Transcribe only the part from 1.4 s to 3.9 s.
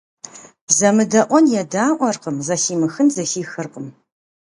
едаIуэркъым, зэхимыхын зэхихыркъым.